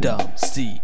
Dom 0.00 0.30
C. 0.36 0.83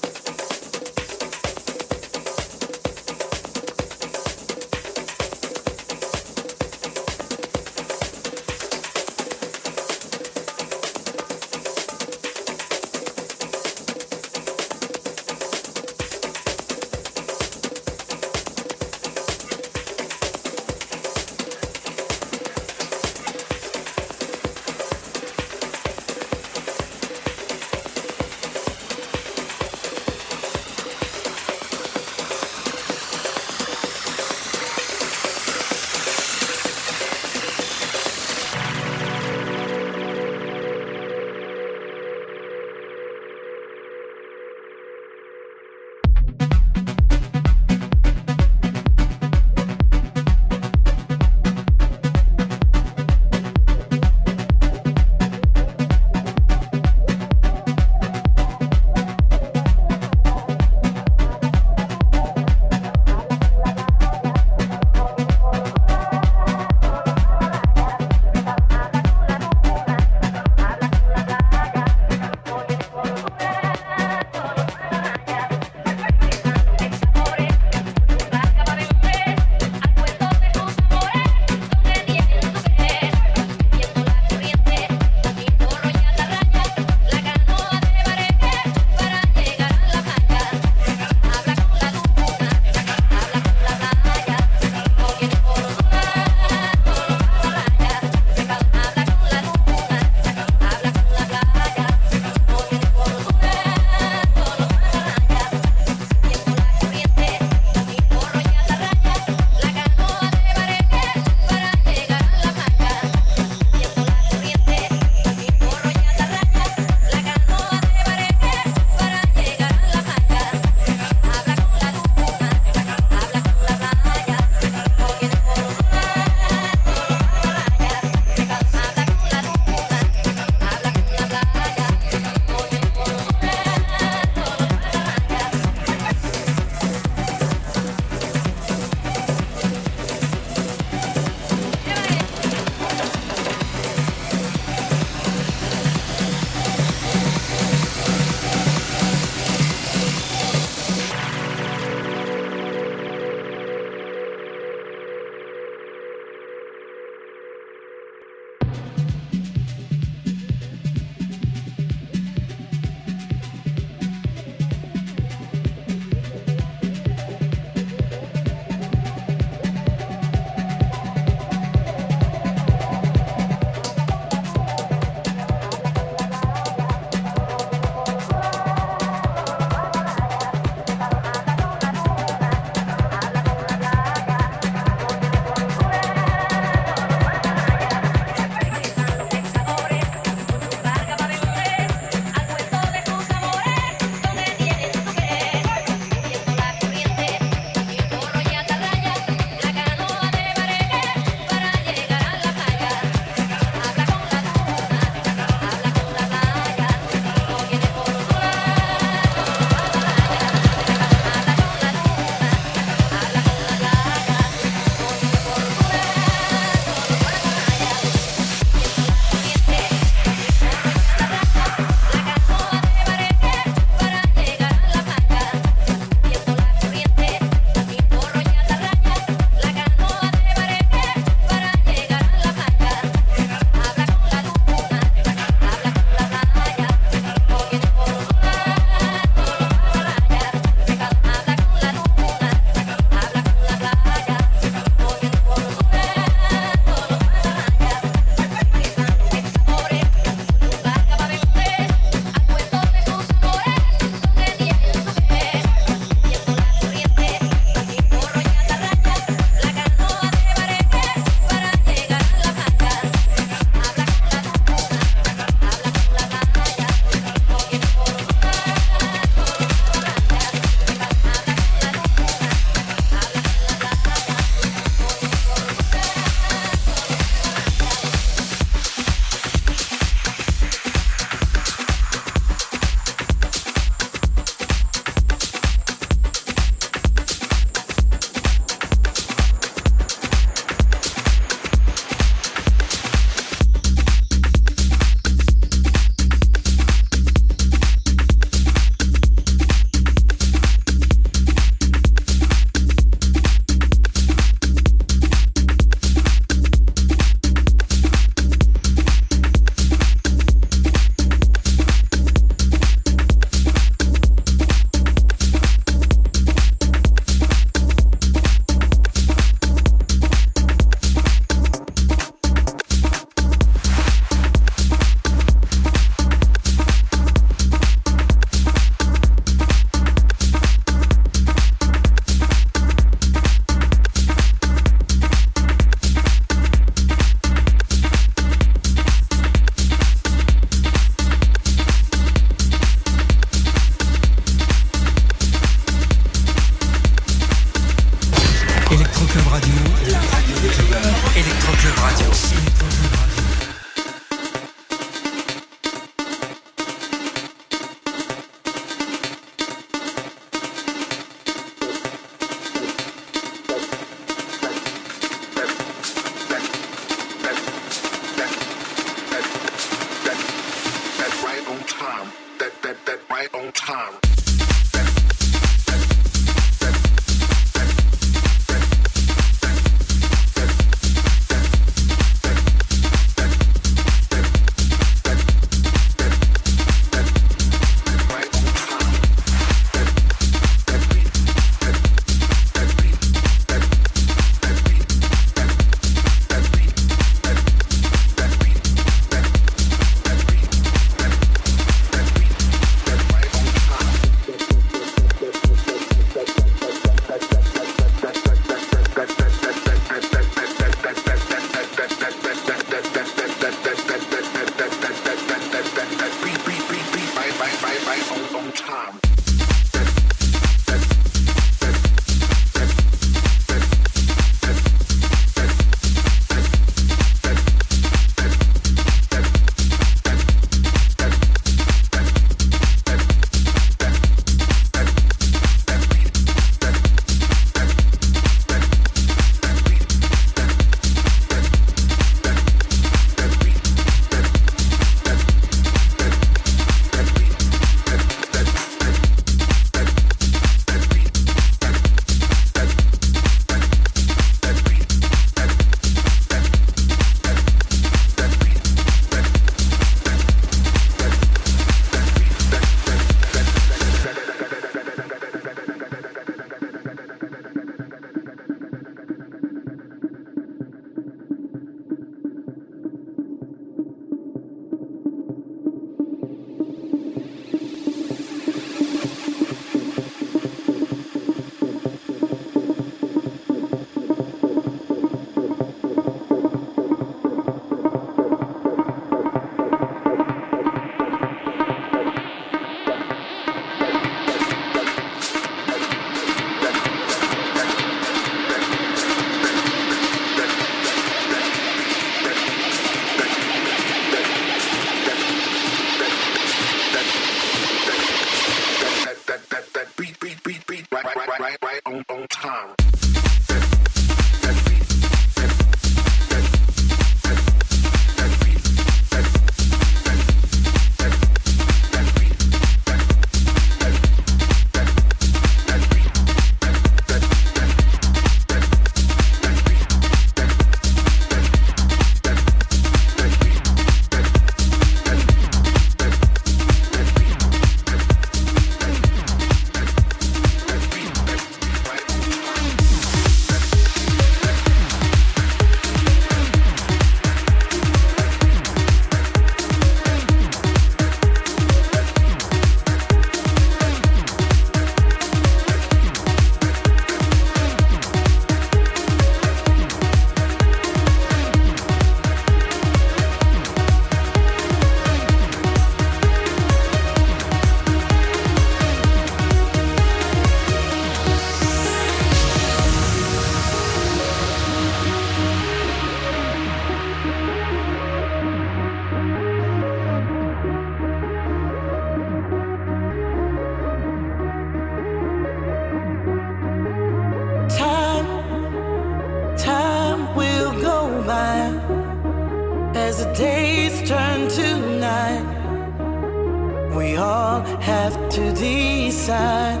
have 598.08 598.48
to 598.48 598.72
decide 598.72 600.00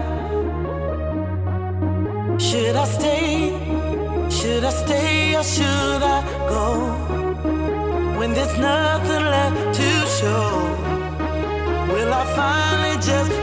Should 2.40 2.76
I 2.84 2.86
stay? 2.98 3.32
Should 4.30 4.64
I 4.64 4.72
stay 4.84 5.36
or 5.36 5.44
should 5.54 6.02
I 6.16 6.18
go? 6.52 6.66
When 8.18 8.30
there's 8.36 8.56
nothing 8.58 9.24
left 9.34 9.60
to 9.78 9.90
show, 10.18 10.48
will 11.92 12.12
I 12.20 12.24
finally 12.38 12.96
just 13.08 13.37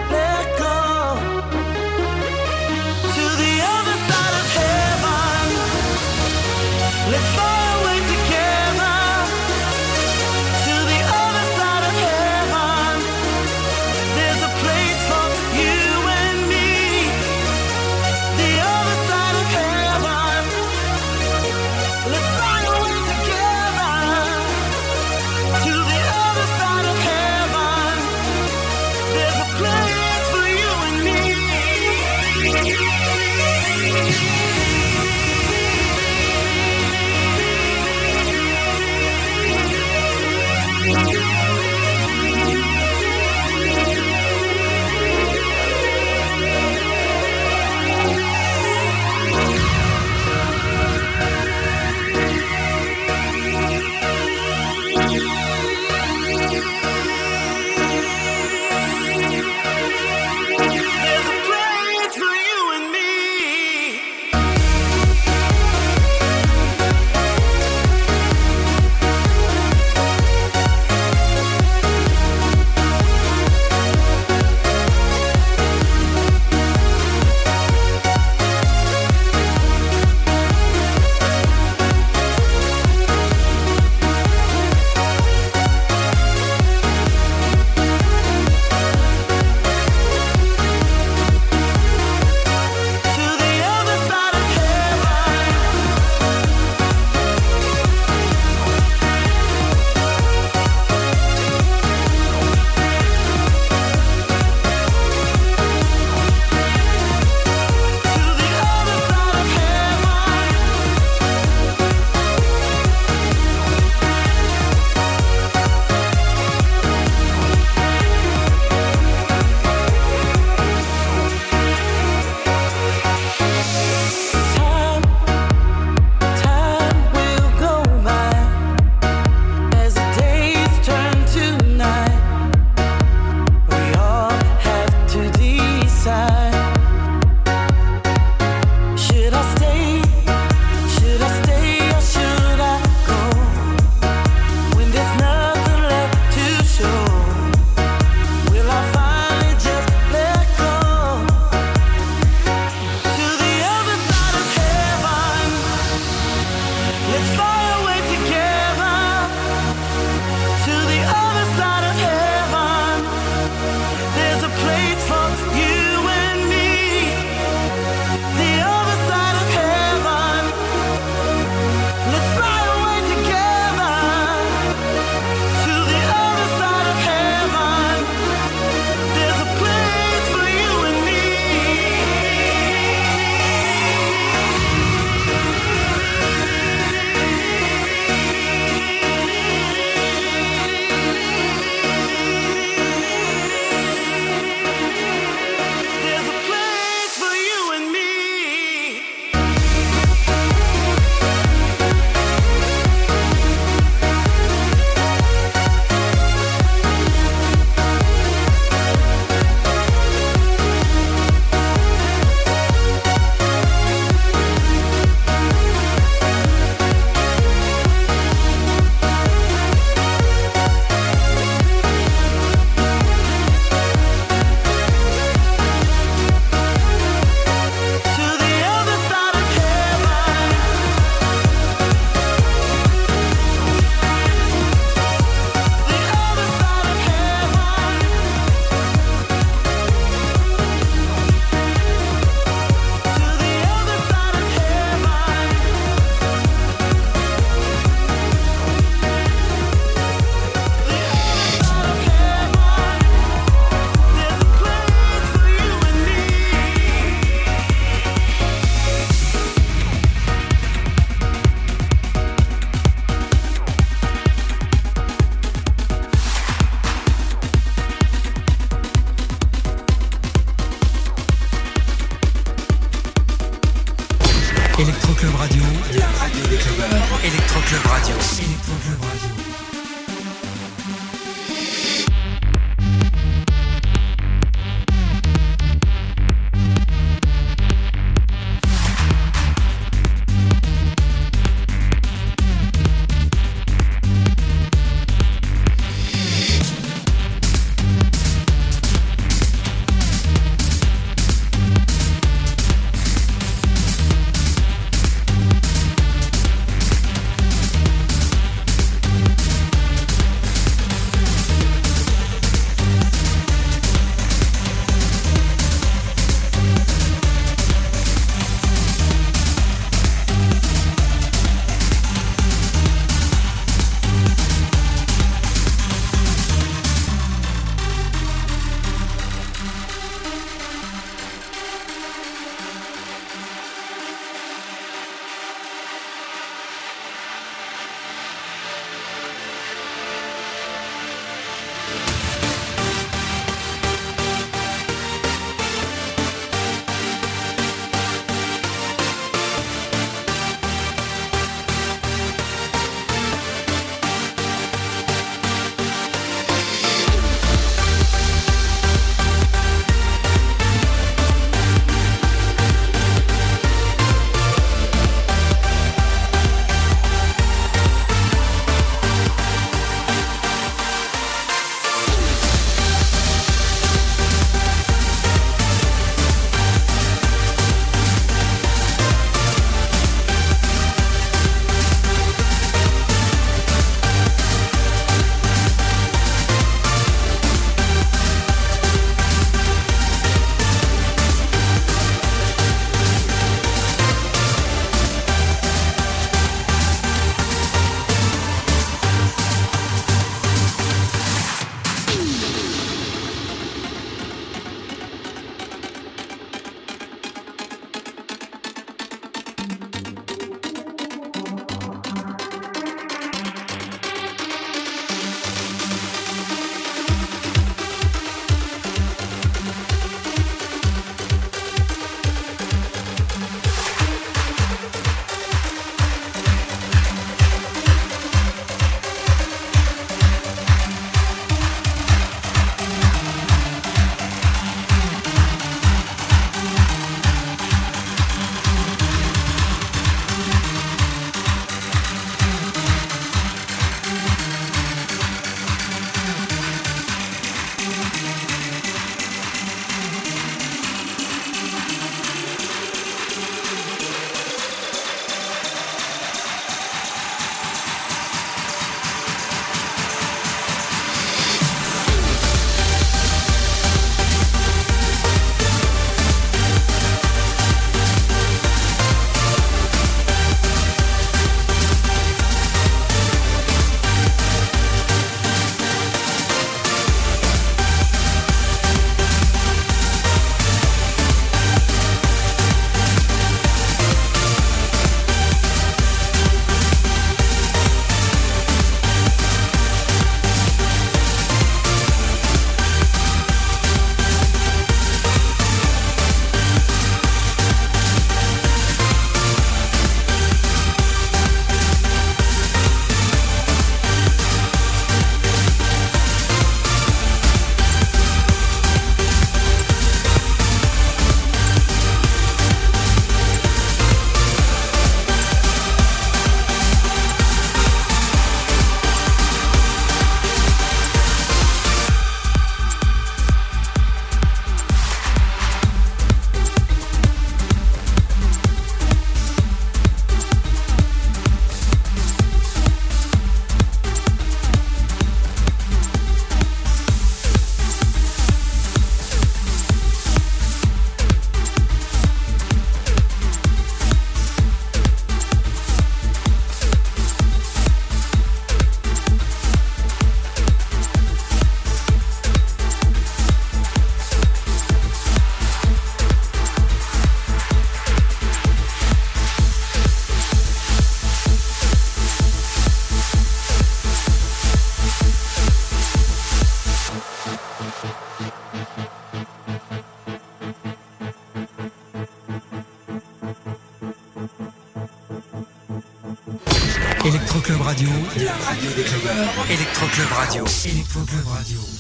Club 580.15 580.31
Radio. 580.31 580.63
Electro 580.85 581.25
Club 581.25 581.45
Radio. 581.45 581.94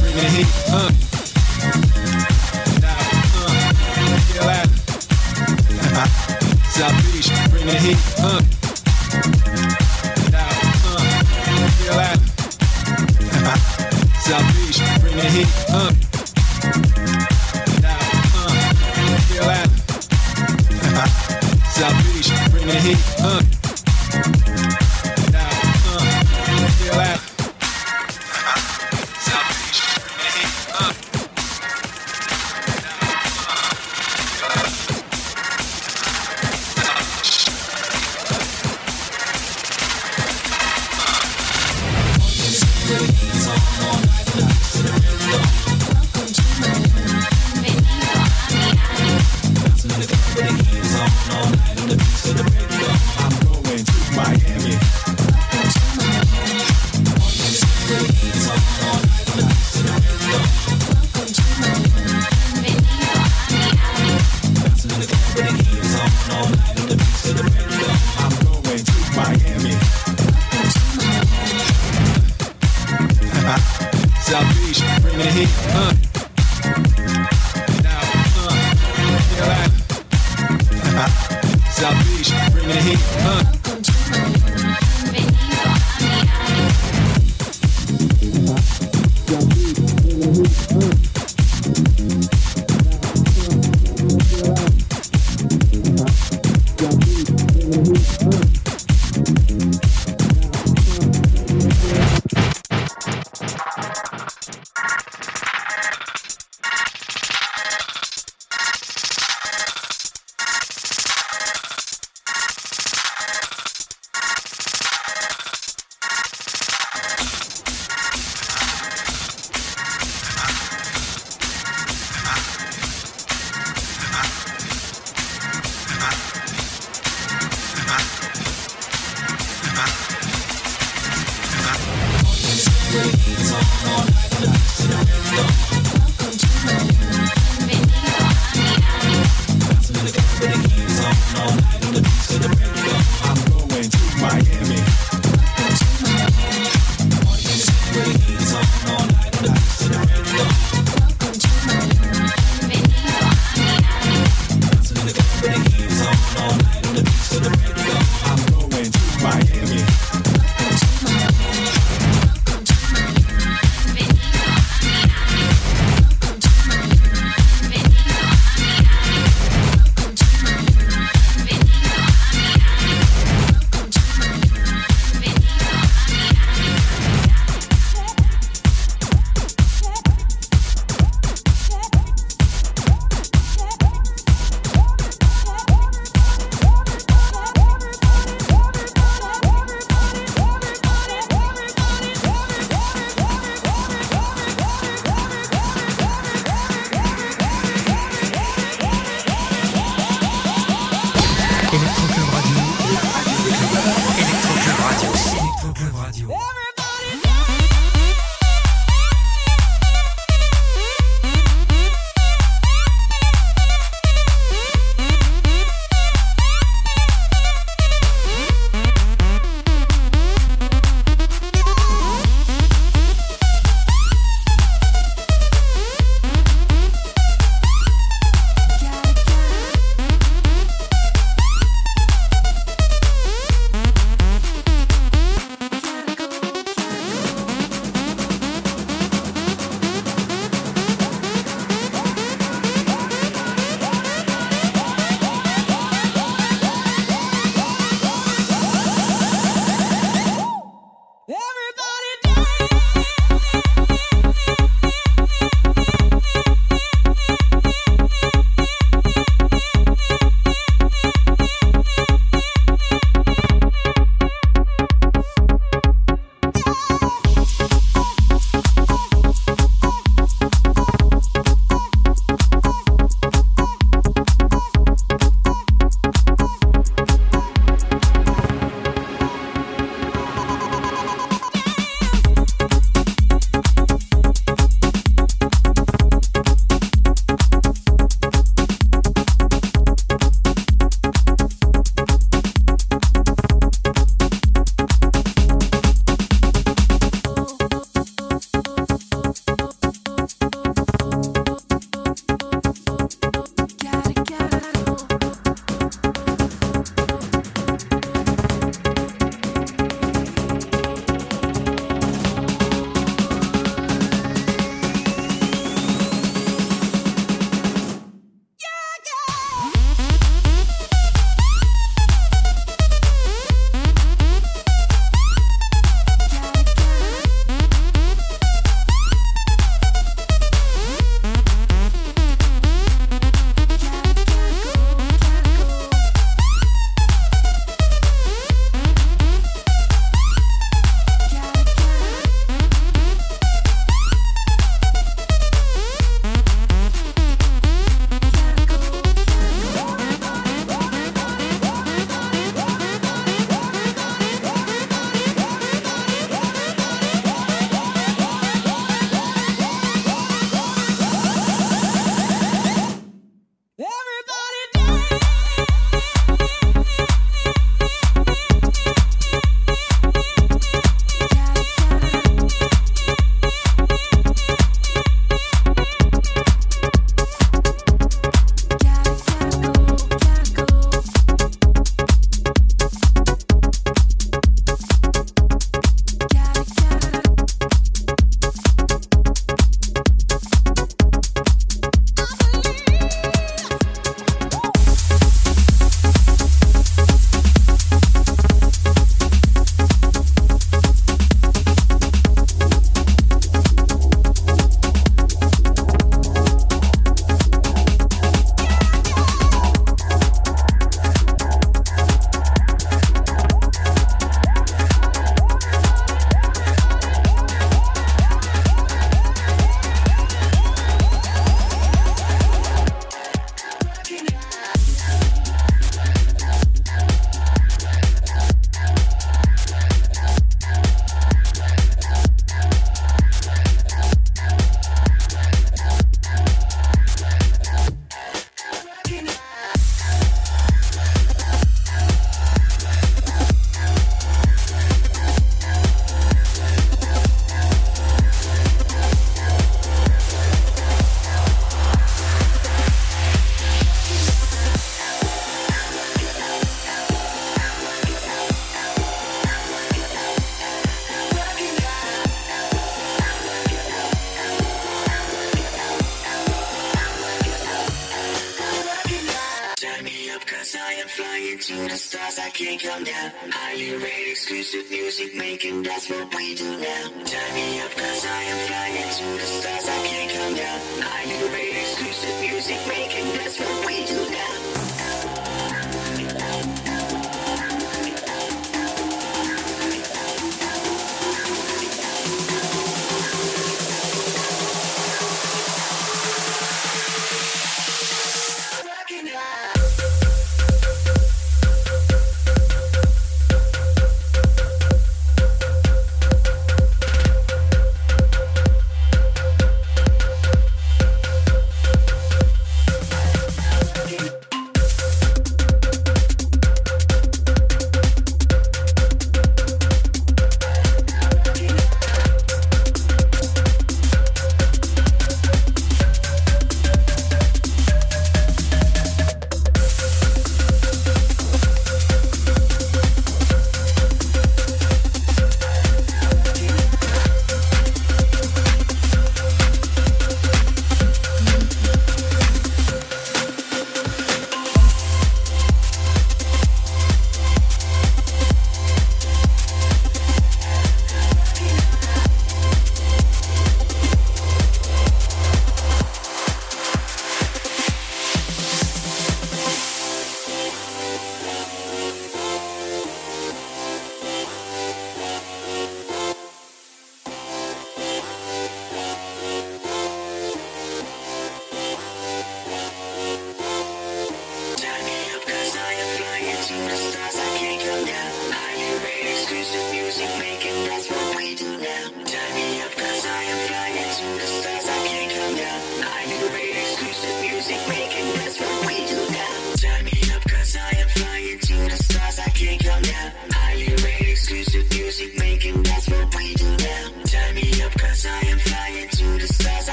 Bring 0.00 0.16
the 0.16 0.26
heat. 0.34 0.48
Uh. 0.68 0.90
Now, 2.80 2.96
feel. 4.26 4.50
South 6.70 6.96
Beach, 7.04 7.28
the 7.66 7.76
heat. 7.78 8.00
Now, 10.32 10.48
feel. 11.76 12.00
South 14.26 14.46
Beach, 14.54 14.80
bring 15.00 15.16
the 15.16 15.26
heat. 15.34 15.50
Now, 17.82 17.98
feel. 19.28 19.50
South 21.70 21.96
Beach, 22.04 22.30
bring 22.50 22.66
the 22.66 22.74
heat. 22.80 23.00
Uh. 23.20 23.39